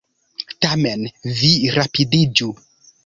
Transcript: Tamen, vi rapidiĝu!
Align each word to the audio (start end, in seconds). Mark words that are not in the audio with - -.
Tamen, 0.65 1.05
vi 1.41 1.53
rapidiĝu! 1.77 2.53